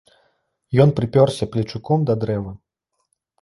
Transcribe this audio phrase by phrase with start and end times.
[0.85, 2.53] Ён прыпёрся плечуком да дрэва.